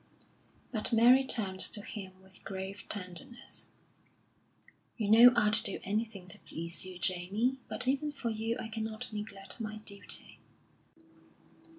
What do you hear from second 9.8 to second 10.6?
duty."